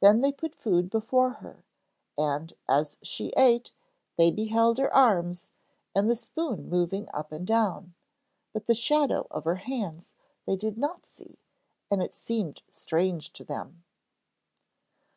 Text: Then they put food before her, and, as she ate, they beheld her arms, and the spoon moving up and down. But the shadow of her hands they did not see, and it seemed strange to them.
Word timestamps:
Then 0.00 0.20
they 0.20 0.30
put 0.30 0.54
food 0.54 0.88
before 0.88 1.30
her, 1.42 1.64
and, 2.16 2.52
as 2.68 2.96
she 3.02 3.30
ate, 3.36 3.72
they 4.16 4.30
beheld 4.30 4.78
her 4.78 4.94
arms, 4.94 5.50
and 5.96 6.08
the 6.08 6.14
spoon 6.14 6.68
moving 6.68 7.08
up 7.12 7.32
and 7.32 7.44
down. 7.44 7.94
But 8.52 8.66
the 8.68 8.74
shadow 8.76 9.26
of 9.32 9.42
her 9.46 9.56
hands 9.56 10.12
they 10.46 10.54
did 10.54 10.78
not 10.78 11.04
see, 11.04 11.40
and 11.90 12.00
it 12.00 12.14
seemed 12.14 12.62
strange 12.70 13.32
to 13.32 13.42
them. 13.42 13.82